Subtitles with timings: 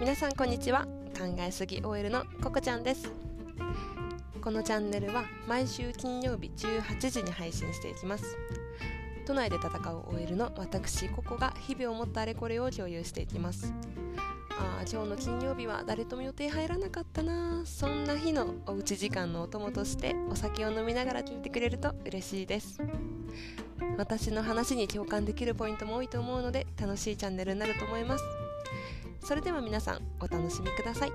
[0.00, 0.86] 皆さんこんにちは。
[1.18, 3.10] 考えすぎ OL のココちゃんです。
[4.40, 8.36] このチャンネルは毎週金曜日18時に配信していきます。
[9.26, 13.74] 都内で戦う OL の私ココが日々を持ったあれこれを共有していきます。
[14.50, 17.62] あー今日の金曜日は誰とも予定入らなかったな。
[17.66, 22.80] そんな日のおうち時間のお供としてお酒を飲みながら聞いてくれると嬉しいです。
[23.96, 28.47] 私の話に共感できるポイントも多いと思うので楽しいチャンネルになると思います。
[29.20, 31.12] それでは皆さんお楽しみください。